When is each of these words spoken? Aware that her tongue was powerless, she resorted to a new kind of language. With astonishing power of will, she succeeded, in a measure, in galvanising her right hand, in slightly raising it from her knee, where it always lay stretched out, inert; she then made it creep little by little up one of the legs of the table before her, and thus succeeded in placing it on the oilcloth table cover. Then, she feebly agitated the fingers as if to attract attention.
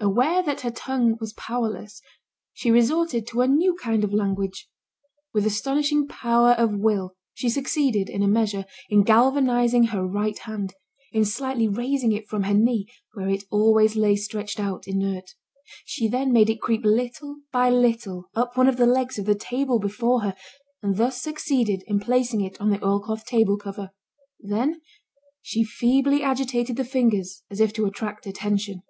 Aware 0.00 0.42
that 0.44 0.62
her 0.62 0.70
tongue 0.70 1.18
was 1.20 1.34
powerless, 1.34 2.00
she 2.54 2.70
resorted 2.70 3.26
to 3.26 3.42
a 3.42 3.46
new 3.46 3.74
kind 3.76 4.02
of 4.02 4.14
language. 4.14 4.66
With 5.34 5.44
astonishing 5.44 6.08
power 6.08 6.52
of 6.52 6.72
will, 6.78 7.16
she 7.34 7.50
succeeded, 7.50 8.08
in 8.08 8.22
a 8.22 8.28
measure, 8.28 8.64
in 8.88 9.02
galvanising 9.02 9.88
her 9.88 10.02
right 10.06 10.38
hand, 10.38 10.72
in 11.12 11.26
slightly 11.26 11.68
raising 11.68 12.12
it 12.12 12.28
from 12.30 12.44
her 12.44 12.54
knee, 12.54 12.86
where 13.12 13.28
it 13.28 13.44
always 13.50 13.94
lay 13.94 14.16
stretched 14.16 14.58
out, 14.58 14.84
inert; 14.88 15.34
she 15.84 16.08
then 16.08 16.32
made 16.32 16.48
it 16.48 16.62
creep 16.62 16.82
little 16.82 17.36
by 17.52 17.68
little 17.68 18.30
up 18.34 18.56
one 18.56 18.68
of 18.68 18.78
the 18.78 18.86
legs 18.86 19.18
of 19.18 19.26
the 19.26 19.34
table 19.34 19.78
before 19.78 20.22
her, 20.22 20.34
and 20.82 20.96
thus 20.96 21.20
succeeded 21.20 21.82
in 21.86 22.00
placing 22.00 22.40
it 22.40 22.58
on 22.58 22.70
the 22.70 22.82
oilcloth 22.82 23.26
table 23.26 23.58
cover. 23.58 23.90
Then, 24.40 24.80
she 25.42 25.62
feebly 25.62 26.22
agitated 26.22 26.76
the 26.78 26.84
fingers 26.86 27.42
as 27.50 27.60
if 27.60 27.74
to 27.74 27.84
attract 27.84 28.26
attention. 28.26 28.82